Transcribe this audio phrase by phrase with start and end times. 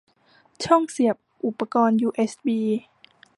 [0.65, 1.15] ช่องเสียบ
[1.45, 2.59] อุปกรณ์ยูเอสบี